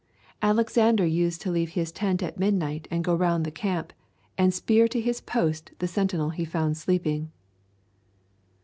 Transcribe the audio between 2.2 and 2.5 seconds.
at